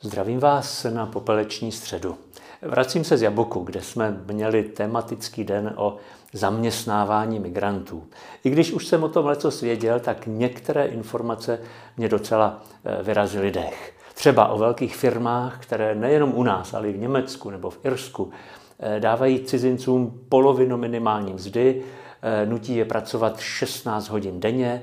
Zdravím 0.00 0.40
vás 0.40 0.86
na 0.90 1.06
popeleční 1.06 1.72
středu. 1.72 2.16
Vracím 2.62 3.04
se 3.04 3.16
z 3.16 3.22
Jaboku, 3.22 3.60
kde 3.60 3.82
jsme 3.82 4.20
měli 4.32 4.62
tematický 4.62 5.44
den 5.44 5.72
o 5.76 5.96
zaměstnávání 6.32 7.40
migrantů. 7.40 8.04
I 8.44 8.50
když 8.50 8.72
už 8.72 8.86
jsem 8.86 9.04
o 9.04 9.08
tom 9.08 9.26
leco 9.26 9.50
svěděl, 9.50 10.00
tak 10.00 10.26
některé 10.26 10.86
informace 10.86 11.58
mě 11.96 12.08
docela 12.08 12.62
eh, 12.84 13.02
vyrazily 13.02 13.50
dech. 13.50 13.94
Třeba 14.14 14.48
o 14.48 14.58
velkých 14.58 14.96
firmách, 14.96 15.58
které 15.62 15.94
nejenom 15.94 16.32
u 16.34 16.42
nás, 16.42 16.74
ale 16.74 16.88
i 16.88 16.92
v 16.92 16.98
Německu 16.98 17.50
nebo 17.50 17.70
v 17.70 17.78
Irsku 17.84 18.30
eh, 18.78 19.00
dávají 19.00 19.44
cizincům 19.44 20.20
polovinu 20.28 20.76
minimální 20.76 21.32
mzdy, 21.32 21.82
eh, 22.22 22.46
nutí 22.46 22.76
je 22.76 22.84
pracovat 22.84 23.40
16 23.40 24.08
hodin 24.08 24.40
denně, 24.40 24.82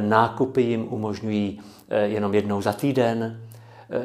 nákupy 0.00 0.62
jim 0.62 0.86
umožňují 0.90 1.60
jenom 2.04 2.34
jednou 2.34 2.62
za 2.62 2.72
týden, 2.72 3.40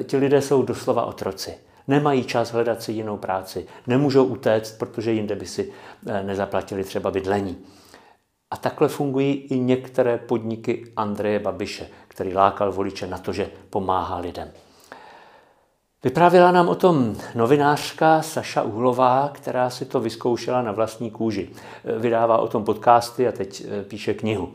ti 0.03 0.17
lidé 0.17 0.41
jsou 0.41 0.63
doslova 0.63 1.05
otroci. 1.05 1.57
Nemají 1.89 2.23
čas 2.23 2.51
hledat 2.51 2.81
si 2.83 2.91
jinou 2.91 3.17
práci. 3.17 3.65
Nemůžou 3.87 4.23
utéct, 4.25 4.77
protože 4.77 5.11
jinde 5.11 5.35
by 5.35 5.45
si 5.45 5.71
eh, 6.07 6.23
nezaplatili 6.23 6.83
třeba 6.83 7.11
bydlení. 7.11 7.57
A 8.51 8.57
takhle 8.57 8.87
fungují 8.87 9.33
i 9.33 9.59
některé 9.59 10.17
podniky 10.17 10.91
Andreje 10.95 11.39
Babiše, 11.39 11.87
který 12.07 12.33
lákal 12.33 12.71
voliče 12.71 13.07
na 13.07 13.17
to, 13.17 13.33
že 13.33 13.49
pomáhá 13.69 14.17
lidem. 14.17 14.51
Vyprávěla 16.03 16.51
nám 16.51 16.69
o 16.69 16.75
tom 16.75 17.15
novinářka 17.35 18.21
Saša 18.21 18.61
Uhlová, 18.61 19.29
která 19.33 19.69
si 19.69 19.85
to 19.85 19.99
vyzkoušela 19.99 20.61
na 20.61 20.71
vlastní 20.71 21.11
kůži. 21.11 21.49
Eh, 21.85 21.99
vydává 21.99 22.37
o 22.37 22.47
tom 22.47 22.63
podcasty 22.63 23.27
a 23.27 23.31
teď 23.31 23.65
píše 23.87 24.13
knihu. 24.13 24.53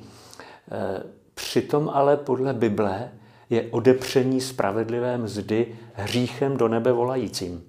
Přitom 1.35 1.91
ale 1.95 2.16
podle 2.16 2.52
Bible 2.52 3.10
je 3.51 3.69
odepření 3.71 4.41
spravedlivé 4.41 5.19
mzdy 5.19 5.79
hříchem 5.95 6.57
do 6.57 6.69
nebe 6.69 6.93
volajícím. 6.93 7.65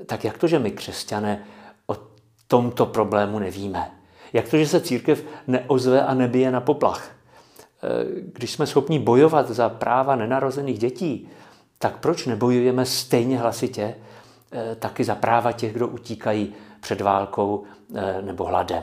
E, 0.00 0.04
tak 0.04 0.24
jak 0.24 0.38
to, 0.38 0.46
že 0.46 0.58
my 0.58 0.70
křesťané 0.70 1.44
o 1.86 1.96
tomto 2.46 2.86
problému 2.86 3.38
nevíme? 3.38 3.90
Jak 4.32 4.48
to, 4.48 4.56
že 4.56 4.66
se 4.66 4.80
církev 4.80 5.24
neozve 5.46 6.02
a 6.02 6.14
nebije 6.14 6.50
na 6.50 6.60
poplach? 6.60 7.10
E, 7.10 7.12
když 8.34 8.52
jsme 8.52 8.66
schopni 8.66 8.98
bojovat 8.98 9.50
za 9.50 9.68
práva 9.68 10.16
nenarozených 10.16 10.78
dětí, 10.78 11.28
tak 11.78 11.98
proč 11.98 12.26
nebojujeme 12.26 12.86
stejně 12.86 13.38
hlasitě 13.38 13.94
e, 14.52 14.74
taky 14.74 15.04
za 15.04 15.14
práva 15.14 15.52
těch, 15.52 15.72
kdo 15.72 15.88
utíkají 15.88 16.54
před 16.80 17.00
válkou 17.00 17.64
nebo 18.22 18.44
hladem? 18.44 18.82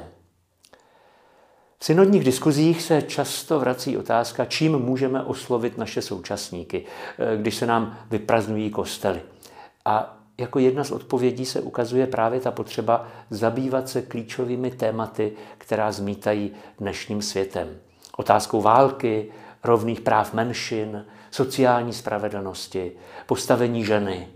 V 1.81 1.85
synodních 1.85 2.23
diskuzích 2.23 2.81
se 2.81 3.02
často 3.02 3.59
vrací 3.59 3.97
otázka, 3.97 4.45
čím 4.45 4.80
můžeme 4.80 5.23
oslovit 5.23 5.77
naše 5.77 6.02
současníky, 6.02 6.86
eh, 7.19 7.38
když 7.38 7.55
se 7.55 7.66
nám 7.66 7.97
vypraznují 8.09 8.69
kostely. 8.69 9.21
A 9.86 10.17
jako 10.38 10.59
jedna 10.59 10.83
z 10.83 10.91
odpovědí 10.91 11.45
se 11.45 11.61
ukazuje 11.61 12.08
právě 12.08 12.39
ta 12.39 12.52
potřeba 12.52 13.08
zabývat 13.30 13.89
se 13.89 14.02
klíčovými 14.02 14.71
tématy, 14.71 15.33
která 15.58 15.91
zmítají 15.91 16.52
dnešním 16.80 17.21
světem. 17.21 17.77
Otázkou 18.17 18.61
války, 18.61 19.31
rovných 19.64 20.02
práv 20.02 20.33
menšin, 20.33 21.05
sociální 21.31 21.93
spravedlnosti, 21.93 22.91
postavení 23.25 23.86
ženy, 23.86 24.27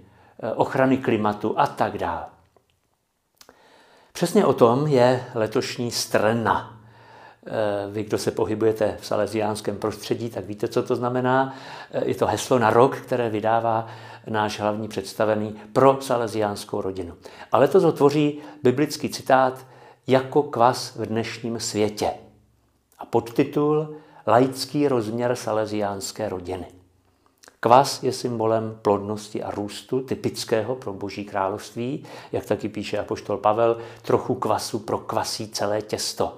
eh, 0.43 0.51
ochrany 0.51 0.97
klimatu 0.97 1.59
a 1.59 1.67
tak 1.67 1.97
dále. 1.97 2.25
Přesně 4.13 4.45
o 4.45 4.53
tom 4.53 4.87
je 4.87 5.25
letošní 5.35 5.91
strna 5.91 6.72
Eh, 6.72 6.72
vy, 7.91 8.03
kdo 8.03 8.17
se 8.17 8.31
pohybujete 8.31 8.97
v 8.99 9.05
salesiánském 9.05 9.77
prostředí, 9.77 10.29
tak 10.29 10.45
víte, 10.45 10.67
co 10.67 10.83
to 10.83 10.95
znamená. 10.95 11.55
Eh, 11.91 12.05
je 12.05 12.15
to 12.15 12.25
heslo 12.25 12.59
na 12.59 12.69
rok, 12.69 12.97
které 12.97 13.29
vydává 13.29 13.87
náš 14.29 14.59
hlavní 14.59 14.87
představený 14.87 15.55
pro 15.73 15.97
salesiánskou 16.01 16.81
rodinu. 16.81 17.13
Ale 17.51 17.67
to 17.67 17.91
tvoří 17.91 18.39
biblický 18.63 19.09
citát 19.09 19.65
jako 20.07 20.43
kvas 20.43 20.95
v 20.95 21.05
dnešním 21.05 21.59
světě. 21.59 22.11
A 22.99 23.05
podtitul 23.05 23.95
Laický 24.27 24.87
rozměr 24.87 25.35
salesiánské 25.35 26.29
rodiny. 26.29 26.65
Kvas 27.59 28.03
je 28.03 28.13
symbolem 28.13 28.79
plodnosti 28.81 29.43
a 29.43 29.51
růstu, 29.51 30.01
typického 30.01 30.75
pro 30.75 30.93
Boží 30.93 31.25
království, 31.25 32.05
jak 32.31 32.45
taky 32.45 32.69
píše 32.69 32.99
apoštol 32.99 33.37
Pavel, 33.37 33.77
trochu 34.01 34.35
kvasu 34.35 34.79
pro 34.79 34.97
kvasí 34.97 35.47
celé 35.47 35.81
těsto. 35.81 36.37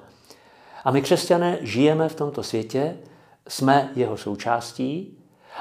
A 0.85 0.91
my 0.91 1.01
křesťané 1.01 1.57
žijeme 1.61 2.09
v 2.09 2.15
tomto 2.15 2.43
světě, 2.43 2.97
jsme 3.47 3.89
jeho 3.95 4.17
součástí 4.17 5.17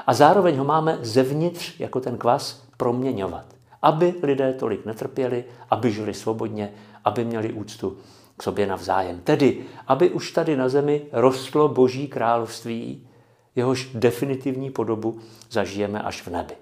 a 0.07 0.13
zároveň 0.13 0.57
ho 0.57 0.63
máme 0.63 0.97
zevnitř 1.01 1.79
jako 1.79 1.99
ten 1.99 2.17
kvas 2.17 2.65
proměňovat. 2.77 3.45
Aby 3.81 4.13
lidé 4.23 4.53
tolik 4.53 4.85
netrpěli, 4.85 5.45
aby 5.69 5.91
žili 5.91 6.13
svobodně, 6.13 6.73
aby 7.05 7.25
měli 7.25 7.53
úctu 7.53 7.97
k 8.37 8.43
sobě 8.43 8.67
navzájem. 8.67 9.19
Tedy, 9.19 9.65
aby 9.87 10.09
už 10.09 10.31
tady 10.31 10.57
na 10.57 10.69
zemi 10.69 11.01
rostlo 11.11 11.67
boží 11.67 12.07
království, 12.07 13.07
jehož 13.55 13.89
definitivní 13.93 14.71
podobu 14.71 15.19
zažijeme 15.51 16.01
až 16.01 16.21
v 16.21 16.27
nebi. 16.27 16.53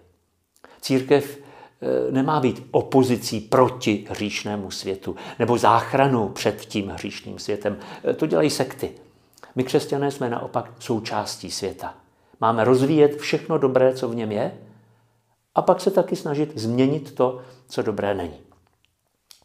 Církev 0.81 1.37
nemá 2.11 2.39
být 2.39 2.67
opozicí 2.71 3.39
proti 3.39 4.07
hříšnému 4.09 4.71
světu 4.71 5.15
nebo 5.39 5.57
záchranou 5.57 6.29
před 6.29 6.61
tím 6.61 6.89
hříšným 6.89 7.39
světem. 7.39 7.77
Eh, 8.03 8.13
to 8.13 8.25
dělají 8.25 8.49
sekty. 8.49 8.91
My 9.55 9.63
křesťané 9.63 10.11
jsme 10.11 10.29
naopak 10.29 10.71
součástí 10.79 11.51
světa. 11.51 11.93
Máme 12.39 12.63
rozvíjet 12.63 13.17
všechno 13.17 13.57
dobré, 13.57 13.93
co 13.93 14.09
v 14.09 14.15
něm 14.15 14.31
je, 14.31 14.51
a 15.55 15.61
pak 15.61 15.81
se 15.81 15.91
taky 15.91 16.15
snažit 16.15 16.51
změnit 16.55 17.15
to, 17.15 17.41
co 17.67 17.81
dobré 17.81 18.13
není. 18.13 18.39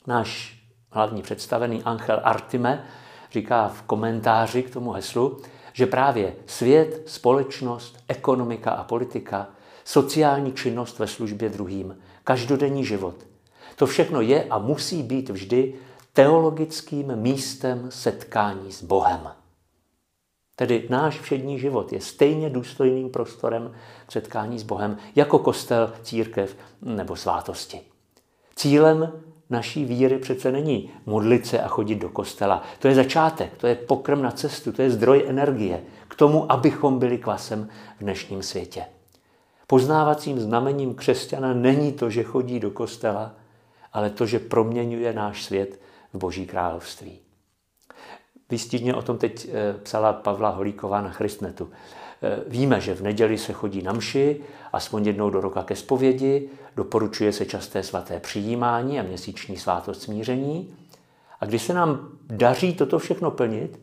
Náš 0.06 0.58
hlavní 0.90 1.22
představený 1.22 1.82
Angel 1.82 2.20
Artime 2.24 2.84
říká 3.32 3.68
v 3.68 3.82
komentáři 3.82 4.62
k 4.62 4.70
tomu 4.70 4.92
heslu, 4.92 5.40
že 5.72 5.86
právě 5.86 6.34
svět, 6.46 7.02
společnost, 7.06 8.04
ekonomika 8.08 8.70
a 8.70 8.84
politika, 8.84 9.46
sociální 9.84 10.52
činnost 10.52 10.98
ve 10.98 11.06
službě 11.06 11.48
druhým 11.48 11.96
každodenní 12.28 12.84
život. 12.84 13.14
To 13.76 13.86
všechno 13.86 14.20
je 14.20 14.44
a 14.44 14.58
musí 14.58 15.02
být 15.02 15.30
vždy 15.30 15.74
teologickým 16.12 17.16
místem 17.16 17.86
setkání 17.90 18.72
s 18.72 18.82
Bohem. 18.82 19.30
Tedy 20.56 20.86
náš 20.90 21.20
všední 21.20 21.58
život 21.58 21.92
je 21.92 22.00
stejně 22.00 22.50
důstojným 22.50 23.10
prostorem 23.10 23.74
k 24.06 24.12
setkání 24.12 24.58
s 24.58 24.62
Bohem 24.62 24.96
jako 25.16 25.38
kostel, 25.38 25.92
církev 26.02 26.56
nebo 26.82 27.16
svátosti. 27.16 27.80
Cílem 28.56 29.12
naší 29.50 29.84
víry 29.84 30.18
přece 30.18 30.52
není 30.52 30.90
modlit 31.06 31.46
se 31.46 31.60
a 31.60 31.68
chodit 31.68 31.94
do 31.94 32.08
kostela. 32.08 32.62
To 32.78 32.88
je 32.88 32.94
začátek, 32.94 33.56
to 33.56 33.66
je 33.66 33.74
pokrm 33.74 34.22
na 34.22 34.30
cestu, 34.30 34.72
to 34.72 34.82
je 34.82 34.90
zdroj 34.90 35.24
energie 35.28 35.82
k 36.08 36.14
tomu, 36.14 36.52
abychom 36.52 36.98
byli 36.98 37.18
kvasem 37.18 37.68
v 37.98 38.00
dnešním 38.00 38.42
světě. 38.42 38.84
Poznávacím 39.70 40.40
znamením 40.40 40.94
křesťana 40.94 41.54
není 41.54 41.92
to, 41.92 42.10
že 42.10 42.22
chodí 42.22 42.60
do 42.60 42.70
kostela, 42.70 43.34
ale 43.92 44.10
to, 44.10 44.26
že 44.26 44.38
proměňuje 44.38 45.12
náš 45.12 45.44
svět 45.44 45.80
v 46.12 46.18
Boží 46.18 46.46
království. 46.46 47.18
Výstidně 48.50 48.94
o 48.94 49.02
tom 49.02 49.18
teď 49.18 49.48
eh, 49.48 49.74
psala 49.82 50.12
Pavla 50.12 50.48
Holíková 50.48 51.00
na 51.00 51.10
Christnetu. 51.10 51.70
Eh, 52.22 52.40
víme, 52.46 52.80
že 52.80 52.94
v 52.94 53.02
neděli 53.02 53.38
se 53.38 53.52
chodí 53.52 53.82
na 53.82 53.92
mši, 53.92 54.40
aspoň 54.72 55.06
jednou 55.06 55.30
do 55.30 55.40
roka 55.40 55.62
ke 55.62 55.76
zpovědi, 55.76 56.48
doporučuje 56.76 57.32
se 57.32 57.46
časté 57.46 57.82
svaté 57.82 58.20
přijímání 58.20 59.00
a 59.00 59.02
měsíční 59.02 59.56
svátost 59.56 60.02
smíření. 60.02 60.74
A 61.40 61.46
když 61.46 61.62
se 61.62 61.74
nám 61.74 62.08
daří 62.26 62.74
toto 62.74 62.98
všechno 62.98 63.30
plnit, 63.30 63.80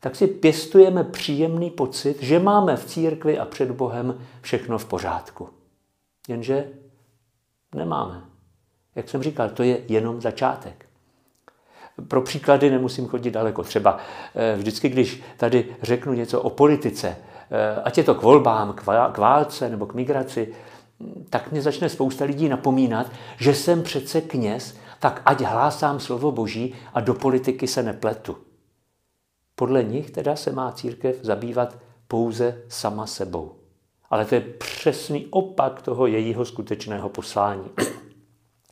tak 0.00 0.16
si 0.16 0.26
pěstujeme 0.26 1.04
příjemný 1.04 1.70
pocit, 1.70 2.22
že 2.22 2.38
máme 2.38 2.76
v 2.76 2.84
církvi 2.84 3.38
a 3.38 3.44
před 3.44 3.70
Bohem 3.70 4.18
všechno 4.40 4.78
v 4.78 4.84
pořádku. 4.84 5.48
Jenže 6.28 6.68
nemáme. 7.74 8.24
Jak 8.94 9.08
jsem 9.08 9.22
říkal, 9.22 9.50
to 9.50 9.62
je 9.62 9.80
jenom 9.88 10.20
začátek. 10.20 10.86
Pro 12.08 12.22
příklady 12.22 12.70
nemusím 12.70 13.08
chodit 13.08 13.30
daleko. 13.30 13.62
Třeba 13.62 13.98
eh, 14.34 14.56
vždycky, 14.56 14.88
když 14.88 15.22
tady 15.36 15.76
řeknu 15.82 16.12
něco 16.12 16.40
o 16.42 16.50
politice, 16.50 17.16
eh, 17.50 17.82
ať 17.84 17.98
je 17.98 18.04
to 18.04 18.14
k 18.14 18.22
volbám, 18.22 18.72
k 19.12 19.18
válce 19.18 19.68
nebo 19.68 19.86
k 19.86 19.94
migraci, 19.94 20.54
tak 21.30 21.52
mě 21.52 21.62
začne 21.62 21.88
spousta 21.88 22.24
lidí 22.24 22.48
napomínat, 22.48 23.06
že 23.36 23.54
jsem 23.54 23.82
přece 23.82 24.20
kněz, 24.20 24.76
tak 24.98 25.22
ať 25.24 25.40
hlásám 25.40 26.00
slovo 26.00 26.32
Boží 26.32 26.74
a 26.94 27.00
do 27.00 27.14
politiky 27.14 27.66
se 27.66 27.82
nepletu. 27.82 28.36
Podle 29.60 29.84
nich 29.84 30.10
teda 30.10 30.36
se 30.36 30.52
má 30.52 30.72
církev 30.72 31.16
zabývat 31.22 31.78
pouze 32.08 32.62
sama 32.68 33.06
sebou. 33.06 33.54
Ale 34.10 34.24
to 34.24 34.34
je 34.34 34.40
přesný 34.40 35.26
opak 35.30 35.82
toho 35.82 36.06
jejího 36.06 36.44
skutečného 36.44 37.08
poslání. 37.08 37.70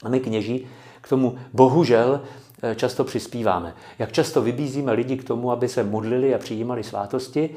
A 0.04 0.08
my 0.08 0.20
kněží 0.20 0.66
k 1.00 1.08
tomu 1.08 1.38
bohužel 1.52 2.20
eh, 2.62 2.74
často 2.74 3.04
přispíváme. 3.04 3.74
Jak 3.98 4.12
často 4.12 4.42
vybízíme 4.42 4.92
lidi 4.92 5.16
k 5.16 5.24
tomu, 5.24 5.50
aby 5.52 5.68
se 5.68 5.84
modlili 5.84 6.34
a 6.34 6.38
přijímali 6.38 6.84
svátosti 6.84 7.56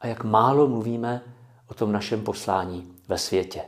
a 0.00 0.06
jak 0.06 0.24
málo 0.24 0.68
mluvíme 0.68 1.22
o 1.70 1.74
tom 1.74 1.92
našem 1.92 2.20
poslání 2.20 2.92
ve 3.08 3.18
světě. 3.18 3.62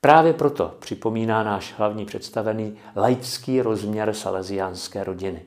Právě 0.00 0.32
proto 0.32 0.74
připomíná 0.78 1.42
náš 1.42 1.74
hlavní 1.76 2.04
představený 2.06 2.76
laický 2.96 3.62
rozměr 3.62 4.12
salesiánské 4.12 5.04
rodiny. 5.04 5.42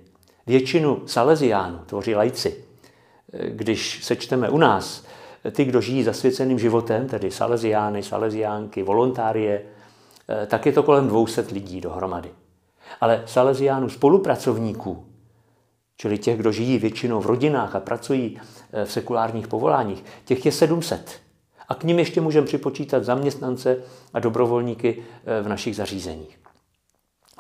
Většinu 0.48 1.02
salesiánů 1.06 1.80
tvoří 1.86 2.16
lajci. 2.16 2.64
Když 3.50 4.04
sečteme 4.04 4.50
u 4.50 4.58
nás 4.58 5.06
ty, 5.52 5.66
kdo 5.66 5.82
žijí 5.82 6.04
zasvěceným 6.04 6.60
životem, 6.60 7.08
tedy 7.08 7.32
salesiány, 7.32 8.04
salesiánky, 8.04 8.84
volontárie, 8.84 9.62
tak 10.48 10.66
je 10.66 10.72
to 10.72 10.84
kolem 10.84 11.08
200 11.08 11.46
lidí 11.52 11.82
dohromady. 11.82 12.30
Ale 13.02 13.24
salesiánů 13.26 13.90
spolupracovníků, 13.90 15.06
čili 15.98 16.18
těch, 16.18 16.38
kdo 16.38 16.52
žijí 16.52 16.78
většinou 16.78 17.22
v 17.22 17.26
rodinách 17.26 17.76
a 17.76 17.80
pracují 17.80 18.40
v 18.86 18.92
sekulárních 18.92 19.48
povoláních, 19.48 20.04
těch 20.26 20.46
je 20.46 20.52
700. 20.52 21.24
A 21.70 21.76
k 21.76 21.84
ním 21.84 22.00
ještě 22.00 22.22
můžeme 22.22 22.48
připočítat 22.48 23.04
zaměstnance 23.04 23.78
a 24.14 24.20
dobrovolníky 24.20 25.04
eh, 25.26 25.42
v 25.42 25.48
našich 25.48 25.76
zařízeních. 25.76 26.40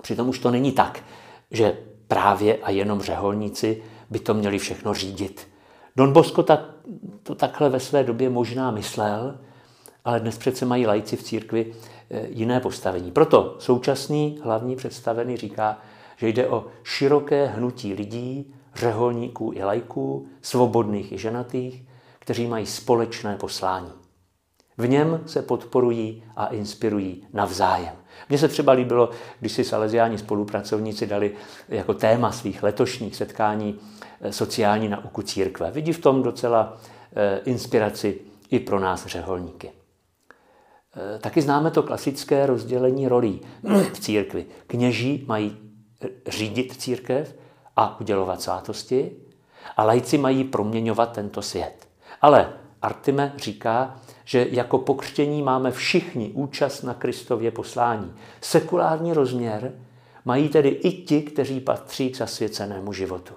Přitom 0.01 0.29
už 0.29 0.39
to 0.39 0.51
není 0.51 0.71
tak, 0.71 1.03
že 1.51 1.77
právě 2.07 2.57
a 2.57 2.71
jenom 2.71 3.01
řeholníci 3.01 3.83
by 4.09 4.19
to 4.19 4.33
měli 4.33 4.59
všechno 4.59 4.93
řídit. 4.93 5.47
Don 5.95 6.13
Bosco 6.13 6.43
to 7.23 7.35
takhle 7.35 7.69
ve 7.69 7.79
své 7.79 8.03
době 8.03 8.29
možná 8.29 8.71
myslel, 8.71 9.39
ale 10.05 10.19
dnes 10.19 10.37
přece 10.37 10.65
mají 10.65 10.87
lajci 10.87 11.15
v 11.15 11.23
církvi 11.23 11.73
eh, 12.09 12.27
jiné 12.29 12.59
postavení. 12.59 13.11
Proto 13.11 13.55
současný 13.59 14.39
hlavní 14.43 14.75
představený 14.75 15.37
říká, 15.37 15.77
že 16.17 16.27
jde 16.27 16.47
o 16.47 16.65
široké 16.83 17.45
hnutí 17.45 17.93
lidí, 17.93 18.53
řeholníků 18.75 19.51
i 19.55 19.63
lajků, 19.63 20.27
svobodných 20.41 21.11
i 21.11 21.17
ženatých, 21.17 21.83
kteří 22.19 22.47
mají 22.47 22.65
společné 22.65 23.37
poslání. 23.37 24.02
V 24.77 24.89
něm 24.89 25.21
se 25.25 25.41
podporují 25.41 26.23
a 26.35 26.45
inspirují 26.47 27.27
navzájem. 27.33 27.95
Mně 28.29 28.37
se 28.37 28.47
třeba 28.47 28.73
líbilo, 28.73 29.09
když 29.39 29.51
si 29.51 29.63
salesiáni 29.63 30.17
spolupracovníci 30.17 31.07
dali 31.07 31.31
jako 31.69 31.93
téma 31.93 32.31
svých 32.31 32.63
letošních 32.63 33.15
setkání 33.15 33.79
eh, 34.21 34.31
sociální 34.31 34.89
nauku 34.89 35.21
církve. 35.21 35.71
Vidí 35.71 35.93
v 35.93 36.01
tom 36.01 36.23
docela 36.23 36.77
eh, 37.15 37.41
inspiraci 37.45 38.19
i 38.49 38.59
pro 38.59 38.79
nás 38.79 39.05
řeholníky. 39.05 39.71
Eh, 41.15 41.19
taky 41.19 41.41
známe 41.41 41.71
to 41.71 41.83
klasické 41.83 42.45
rozdělení 42.45 43.07
rolí 43.07 43.41
v 43.93 43.99
církvi. 43.99 44.45
Kněží 44.67 45.25
mají 45.27 45.57
řídit 46.27 46.81
církev 46.81 47.35
a 47.75 47.99
udělovat 47.99 48.41
svátosti 48.41 49.11
a 49.77 49.83
lajci 49.83 50.17
mají 50.17 50.43
proměňovat 50.43 51.11
tento 51.11 51.41
svět. 51.41 51.87
Ale 52.21 52.53
Artime 52.83 53.33
říká, 53.37 53.99
že 54.25 54.47
jako 54.51 54.77
pokřtění 54.77 55.41
máme 55.41 55.71
všichni 55.71 56.31
účast 56.33 56.81
na 56.81 56.93
Kristově 56.93 57.51
poslání. 57.51 58.13
Sekulární 58.41 59.13
rozměr 59.13 59.71
mají 60.25 60.49
tedy 60.49 60.69
i 60.69 60.91
ti, 60.91 61.21
kteří 61.21 61.59
patří 61.59 62.09
k 62.09 62.17
zasvěcenému 62.17 62.93
životu. 62.93 63.33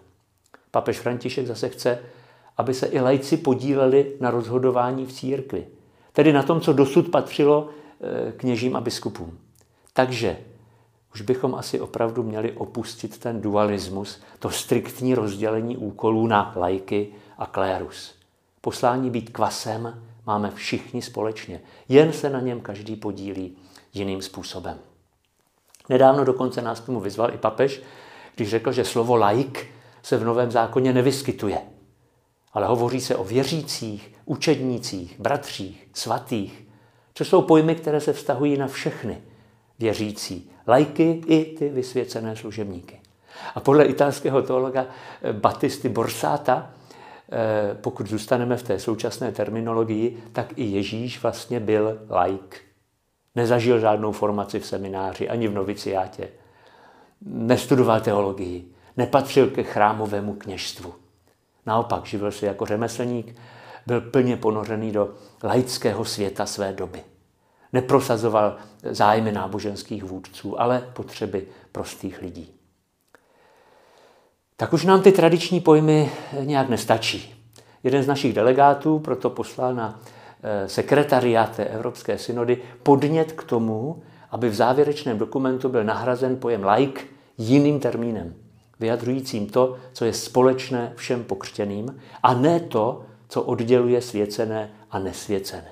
Papež 0.70 0.98
František 0.98 1.46
zase 1.46 1.68
chce, 1.68 1.98
aby 2.56 2.74
se 2.74 2.86
i 2.86 3.00
lajci 3.00 3.36
podíleli 3.36 4.12
na 4.20 4.30
rozhodování 4.30 5.06
v 5.06 5.12
církvi, 5.12 5.66
tedy 6.12 6.32
na 6.32 6.42
tom, 6.42 6.60
co 6.60 6.72
dosud 6.72 7.08
patřilo 7.08 7.68
eh, 7.68 8.32
kněžím 8.32 8.76
a 8.76 8.80
biskupům. 8.80 9.38
Takže 9.92 10.36
už 11.14 11.20
bychom 11.20 11.54
asi 11.54 11.80
opravdu 11.80 12.22
měli 12.22 12.52
opustit 12.52 13.18
ten 13.18 13.40
dualismus, 13.40 14.20
to 14.38 14.50
striktní 14.50 15.14
rozdělení 15.14 15.76
úkolů 15.76 16.26
na 16.26 16.52
lajky 16.56 17.08
a 17.38 17.46
klérus. 17.46 18.14
Poslání 18.60 19.10
být 19.10 19.30
kvasem 19.30 20.02
máme 20.26 20.50
všichni 20.50 21.02
společně. 21.02 21.60
Jen 21.88 22.12
se 22.12 22.30
na 22.30 22.40
něm 22.40 22.60
každý 22.60 22.96
podílí 22.96 23.56
jiným 23.94 24.22
způsobem. 24.22 24.78
Nedávno 25.88 26.24
dokonce 26.24 26.62
nás 26.62 26.80
tomu 26.80 27.00
vyzval 27.00 27.34
i 27.34 27.38
papež, 27.38 27.82
když 28.34 28.50
řekl, 28.50 28.72
že 28.72 28.84
slovo 28.84 29.16
laik 29.16 29.66
se 30.02 30.16
v 30.16 30.24
Novém 30.24 30.50
zákoně 30.50 30.92
nevyskytuje. 30.92 31.58
Ale 32.52 32.66
hovoří 32.66 33.00
se 33.00 33.16
o 33.16 33.24
věřících, 33.24 34.14
učednících, 34.24 35.20
bratřích, 35.20 35.88
svatých, 35.94 36.66
což 37.14 37.28
jsou 37.28 37.42
pojmy, 37.42 37.74
které 37.74 38.00
se 38.00 38.12
vztahují 38.12 38.56
na 38.56 38.66
všechny 38.66 39.22
věřící, 39.78 40.50
lajky 40.68 41.22
i 41.26 41.56
ty 41.56 41.68
vysvěcené 41.68 42.36
služebníky. 42.36 43.00
A 43.54 43.60
podle 43.60 43.84
italského 43.84 44.42
teologa 44.42 44.86
Batisty 45.32 45.88
Borsata 45.88 46.70
pokud 47.80 48.06
zůstaneme 48.06 48.56
v 48.56 48.62
té 48.62 48.78
současné 48.78 49.32
terminologii, 49.32 50.22
tak 50.32 50.58
i 50.58 50.64
Ježíš 50.64 51.22
vlastně 51.22 51.60
byl 51.60 51.98
laik. 52.10 52.60
Nezažil 53.34 53.80
žádnou 53.80 54.12
formaci 54.12 54.60
v 54.60 54.66
semináři 54.66 55.28
ani 55.28 55.48
v 55.48 55.54
noviciátě. 55.54 56.28
Nestudoval 57.20 58.00
teologii. 58.00 58.72
Nepatřil 58.96 59.50
ke 59.50 59.62
chrámovému 59.62 60.34
kněžstvu. 60.34 60.94
Naopak 61.66 62.06
živil 62.06 62.32
se 62.32 62.46
jako 62.46 62.66
řemeslník, 62.66 63.34
byl 63.86 64.00
plně 64.00 64.36
ponořený 64.36 64.92
do 64.92 65.14
laického 65.42 66.04
světa 66.04 66.46
své 66.46 66.72
doby. 66.72 67.02
Neprosazoval 67.72 68.56
zájmy 68.82 69.32
náboženských 69.32 70.04
vůdců, 70.04 70.60
ale 70.60 70.90
potřeby 70.94 71.46
prostých 71.72 72.22
lidí 72.22 72.55
tak 74.56 74.72
už 74.72 74.84
nám 74.84 75.02
ty 75.02 75.12
tradiční 75.12 75.60
pojmy 75.60 76.10
nějak 76.40 76.68
nestačí. 76.68 77.34
Jeden 77.84 78.02
z 78.02 78.06
našich 78.06 78.32
delegátů 78.32 78.98
proto 78.98 79.30
poslal 79.30 79.74
na 79.74 80.00
eh, 80.42 80.68
sekretariát 80.68 81.60
Evropské 81.60 82.18
synody 82.18 82.58
podnět 82.82 83.32
k 83.32 83.44
tomu, 83.44 84.02
aby 84.30 84.48
v 84.48 84.54
závěrečném 84.54 85.18
dokumentu 85.18 85.68
byl 85.68 85.84
nahrazen 85.84 86.36
pojem 86.36 86.64
like 86.64 87.02
jiným 87.38 87.80
termínem, 87.80 88.34
vyjadřujícím 88.80 89.46
to, 89.46 89.76
co 89.92 90.04
je 90.04 90.12
společné 90.12 90.92
všem 90.96 91.24
pokřtěným, 91.24 92.00
a 92.22 92.34
ne 92.34 92.60
to, 92.60 93.02
co 93.28 93.42
odděluje 93.42 94.02
svěcené 94.02 94.70
a 94.90 94.98
nesvěcené. 94.98 95.70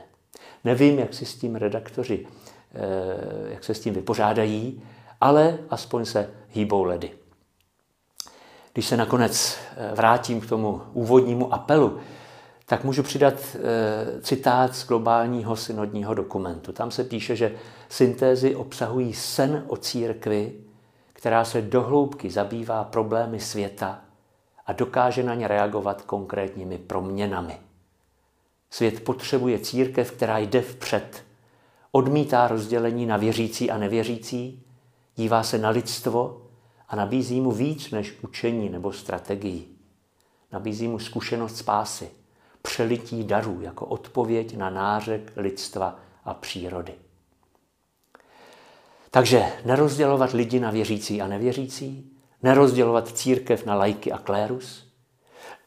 Nevím, 0.64 0.98
jak 0.98 1.14
si 1.14 1.26
s 1.26 1.34
tím 1.34 1.56
redaktoři, 1.56 2.26
eh, 2.74 2.78
jak 3.50 3.64
se 3.64 3.74
s 3.74 3.80
tím 3.80 3.94
vypořádají, 3.94 4.82
ale 5.20 5.58
aspoň 5.70 6.04
se 6.04 6.30
hýbou 6.50 6.84
ledy. 6.84 7.23
Když 8.74 8.86
se 8.86 8.96
nakonec 8.96 9.58
eh, 9.76 9.94
vrátím 9.94 10.40
k 10.40 10.46
tomu 10.46 10.82
úvodnímu 10.92 11.54
apelu, 11.54 11.98
tak 12.66 12.84
můžu 12.84 13.02
přidat 13.02 13.34
eh, 13.34 14.20
citát 14.20 14.76
z 14.76 14.86
globálního 14.86 15.56
synodního 15.56 16.14
dokumentu. 16.14 16.72
Tam 16.72 16.90
se 16.90 17.04
píše, 17.04 17.36
že 17.36 17.54
syntézy 17.88 18.56
obsahují 18.56 19.12
sen 19.12 19.64
o 19.66 19.76
církvi, 19.76 20.52
která 21.12 21.44
se 21.44 21.62
dohloubky 21.62 22.30
zabývá 22.30 22.84
problémy 22.84 23.40
světa 23.40 24.00
a 24.66 24.72
dokáže 24.72 25.22
na 25.22 25.34
ně 25.34 25.48
reagovat 25.48 26.02
konkrétními 26.02 26.78
proměnami. 26.78 27.60
Svět 28.70 29.04
potřebuje 29.04 29.58
církev, 29.58 30.12
která 30.12 30.38
jde 30.38 30.60
vpřed, 30.60 31.24
odmítá 31.92 32.48
rozdělení 32.48 33.06
na 33.06 33.16
věřící 33.16 33.70
a 33.70 33.78
nevěřící, 33.78 34.62
dívá 35.16 35.42
se 35.42 35.58
na 35.58 35.70
lidstvo 35.70 36.43
nabízí 36.94 37.40
mu 37.40 37.50
víc 37.50 37.90
než 37.90 38.14
učení 38.22 38.68
nebo 38.68 38.92
strategii. 38.92 39.68
Nabízí 40.52 40.88
mu 40.88 40.98
zkušenost 40.98 41.56
spásy, 41.56 42.10
přelití 42.62 43.24
darů 43.24 43.60
jako 43.60 43.86
odpověď 43.86 44.56
na 44.56 44.70
nářek 44.70 45.32
lidstva 45.36 45.98
a 46.24 46.34
přírody. 46.34 46.94
Takže 49.10 49.52
nerozdělovat 49.64 50.32
lidi 50.32 50.60
na 50.60 50.70
věřící 50.70 51.22
a 51.22 51.26
nevěřící, 51.26 52.12
nerozdělovat 52.42 53.08
církev 53.08 53.66
na 53.66 53.74
lajky 53.74 54.12
a 54.12 54.18
klérus, 54.18 54.92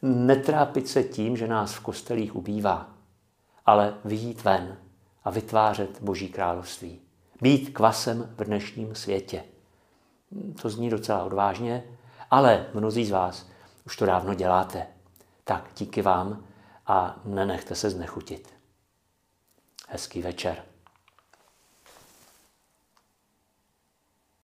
netrápit 0.01 0.87
se 0.87 1.03
tím, 1.03 1.37
že 1.37 1.47
nás 1.47 1.73
v 1.73 1.79
kostelích 1.79 2.35
ubývá, 2.35 2.89
ale 3.65 3.93
vyjít 4.05 4.43
ven 4.43 4.77
a 5.23 5.29
vytvářet 5.29 6.01
Boží 6.01 6.29
království. 6.29 6.99
Být 7.41 7.69
kvasem 7.69 8.33
v 8.37 8.43
dnešním 8.43 8.95
světě. 8.95 9.43
To 10.61 10.69
zní 10.69 10.89
docela 10.89 11.23
odvážně, 11.23 11.83
ale 12.31 12.65
mnozí 12.73 13.05
z 13.05 13.11
vás 13.11 13.49
už 13.85 13.95
to 13.95 14.05
dávno 14.05 14.33
děláte. 14.33 14.87
Tak 15.43 15.69
díky 15.77 16.01
vám 16.01 16.43
a 16.87 17.19
nenechte 17.25 17.75
se 17.75 17.89
znechutit. 17.89 18.53
Hezký 19.89 20.21
večer. 20.21 20.66